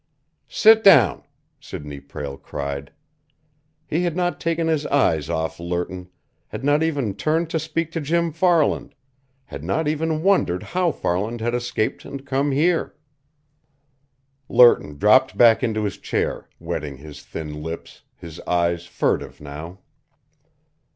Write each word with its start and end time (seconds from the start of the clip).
"Sit 0.49 0.83
down!" 0.83 1.25
Sidney 1.59 1.99
Prale 1.99 2.35
cried. 2.39 2.91
He 3.85 4.01
had 4.01 4.15
not 4.15 4.39
taken 4.39 4.67
his 4.67 4.87
eyes 4.87 5.29
off 5.29 5.59
Lerton, 5.59 6.09
had 6.47 6.63
not 6.63 6.81
even 6.81 7.13
turned 7.13 7.51
to 7.51 7.59
speak 7.59 7.91
to 7.91 8.01
Jim 8.01 8.31
Farland, 8.31 8.95
had 9.45 9.63
not 9.63 9.87
even 9.87 10.23
wondered 10.23 10.63
how 10.63 10.91
Farland 10.91 11.39
had 11.39 11.53
escaped 11.53 12.03
and 12.03 12.25
come 12.25 12.49
here. 12.49 12.95
Lerton 14.49 14.97
dropped 14.97 15.37
back 15.37 15.61
into 15.61 15.83
his 15.83 15.99
chair, 15.99 16.49
wetting 16.57 16.97
his 16.97 17.21
thin 17.21 17.61
lips, 17.61 18.01
his 18.15 18.39
eyes 18.47 18.87
furtive 18.87 19.39
now. 19.39 19.81